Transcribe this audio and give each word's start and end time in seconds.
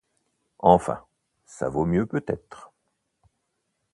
Enfin, 0.57 1.05
ça 1.45 1.69
vaut 1.69 1.85
mieux 1.85 2.07
peut-être. 2.07 2.73